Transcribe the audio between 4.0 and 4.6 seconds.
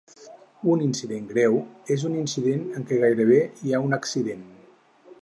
accident.